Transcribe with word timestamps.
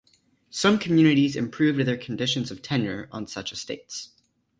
Some 0.49 0.79
communities 0.79 1.35
improved 1.35 1.77
their 1.81 1.95
conditions 1.95 2.49
of 2.49 2.63
tenure 2.63 3.07
on 3.11 3.27
such 3.27 3.51
estates. 3.51 4.09